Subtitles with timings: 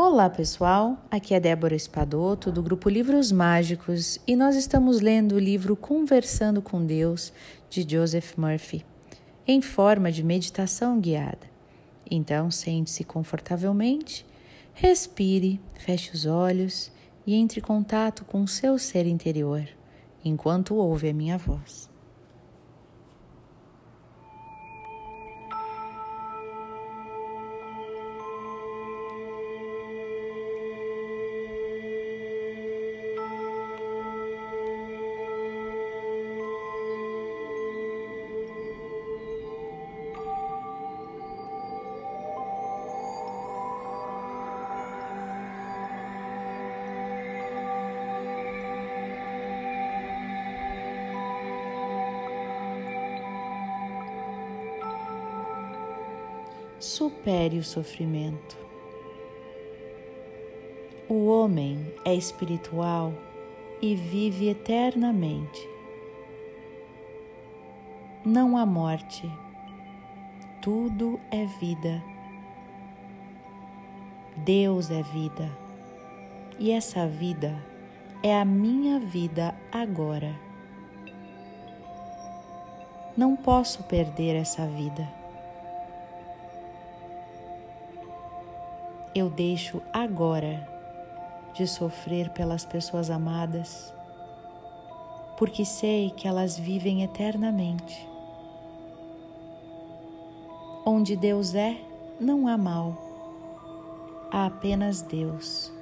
[0.00, 5.40] Olá pessoal, aqui é Débora Espadoto do grupo Livros Mágicos e nós estamos lendo o
[5.40, 7.32] livro Conversando com Deus
[7.68, 8.86] de Joseph Murphy,
[9.44, 11.50] em forma de meditação guiada.
[12.08, 14.24] Então sente-se confortavelmente,
[14.72, 16.92] respire, feche os olhos
[17.26, 19.66] e entre em contato com o seu ser interior
[20.24, 21.90] enquanto ouve a minha voz.
[56.78, 58.56] Supere o sofrimento.
[61.08, 63.12] O homem é espiritual
[63.80, 65.68] e vive eternamente.
[68.24, 69.30] Não há morte,
[70.60, 72.02] tudo é vida.
[74.36, 75.50] Deus é vida
[76.58, 77.56] e essa vida
[78.22, 80.34] é a minha vida agora.
[83.16, 85.17] Não posso perder essa vida.
[89.18, 90.66] Eu deixo agora
[91.52, 93.92] de sofrer pelas pessoas amadas,
[95.36, 98.06] porque sei que elas vivem eternamente.
[100.86, 101.76] Onde Deus é,
[102.20, 102.96] não há mal,
[104.30, 105.72] há apenas Deus.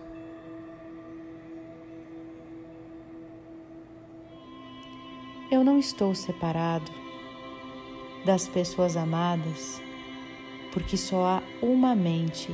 [5.50, 6.90] Eu não estou separado
[8.24, 9.80] das pessoas amadas,
[10.72, 12.50] porque só há uma mente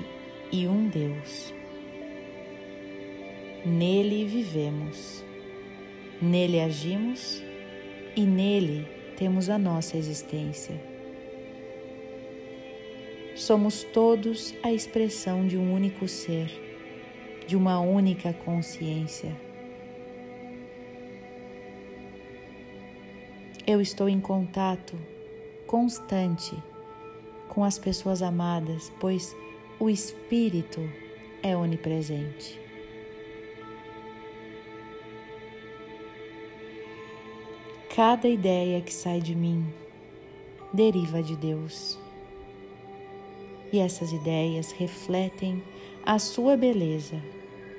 [0.53, 1.53] e um Deus.
[3.65, 5.25] Nele vivemos,
[6.21, 7.43] nele agimos
[8.15, 8.87] e nele
[9.17, 10.79] temos a nossa existência.
[13.35, 16.51] Somos todos a expressão de um único ser,
[17.47, 19.35] de uma única consciência.
[23.67, 24.95] Eu estou em contato
[25.67, 26.55] constante
[27.49, 29.35] com as pessoas amadas, pois
[29.79, 30.81] o Espírito
[31.43, 32.61] é onipresente.
[37.95, 39.67] Cada ideia que sai de mim
[40.73, 41.99] deriva de Deus.
[43.73, 45.63] E essas ideias refletem
[46.05, 47.21] a sua beleza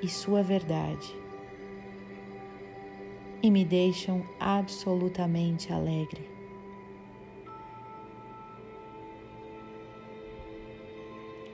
[0.01, 1.23] e sua verdade
[3.43, 6.32] e me deixam absolutamente alegre.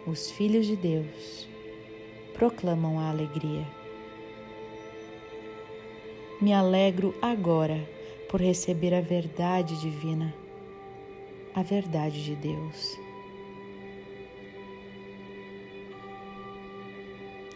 [0.05, 1.47] Os filhos de Deus
[2.33, 3.67] proclamam a alegria.
[6.39, 7.87] Me alegro agora
[8.29, 10.33] por receber a verdade divina,
[11.53, 12.97] a verdade de Deus.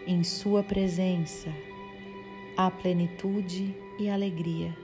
[0.05, 1.49] Em Sua presença
[2.57, 4.75] há plenitude e alegria.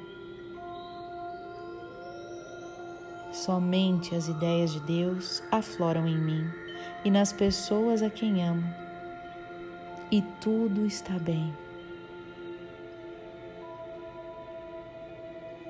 [3.33, 6.68] Somente as ideias de Deus afloram em mim
[7.03, 8.67] e nas pessoas a quem amo,
[10.11, 11.53] e tudo está bem.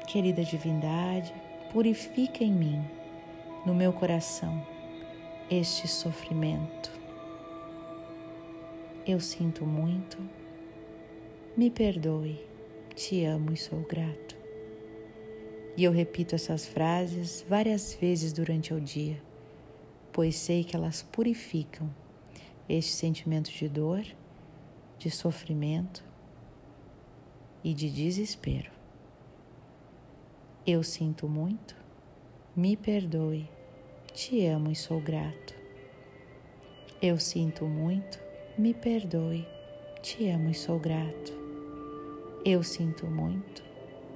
[0.08, 1.34] Querida divindade,
[1.72, 2.84] purifica em mim,
[3.66, 4.66] no meu coração,
[5.52, 6.92] este sofrimento.
[9.06, 10.18] Eu sinto muito,
[11.56, 12.40] me perdoe,
[12.96, 14.36] te amo e sou grato.
[15.78, 19.29] E eu repito essas frases várias vezes durante o dia
[20.20, 21.90] pois sei que elas purificam
[22.68, 24.04] este sentimento de dor,
[24.98, 26.04] de sofrimento
[27.64, 28.70] e de desespero.
[30.68, 31.74] Eu sinto muito,
[32.54, 33.50] me perdoe,
[34.14, 35.56] te amo e sou grato.
[37.02, 38.20] Eu sinto muito,
[38.58, 39.48] me perdoe,
[40.02, 41.32] te amo e sou grato.
[42.44, 43.64] Eu sinto muito,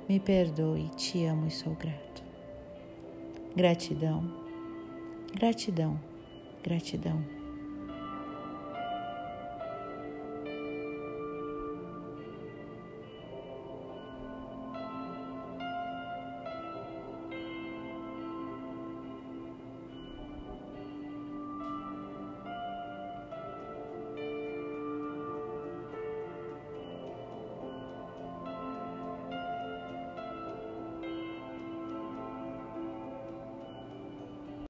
[0.10, 2.22] me perdoe, te amo e sou grato.
[3.56, 4.43] Gratidão
[5.35, 6.00] Gratidão,
[6.63, 7.43] gratidão.